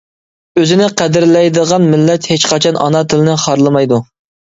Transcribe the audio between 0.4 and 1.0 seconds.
ئۆزىنى